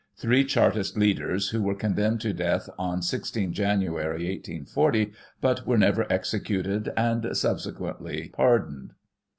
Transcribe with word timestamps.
* 0.11 0.15
Three 0.17 0.43
Chartist 0.45 0.97
leaders, 0.97 1.49
who 1.49 1.61
were 1.61 1.75
condemned 1.75 2.21
to 2.21 2.33
death 2.33 2.67
on 2.79 3.03
16 3.03 3.53
Jan., 3.53 3.81
1840, 3.81 5.13
but 5.41 5.67
were 5.67 5.77
never 5.77 6.11
executed, 6.11 6.91
and^subsequently 6.97 8.33
pardoned. 8.33 8.93